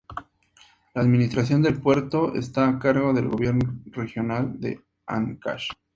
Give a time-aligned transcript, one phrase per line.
[0.95, 5.67] La administración del puerto está a cargo del Gobierno Regional de Áncash.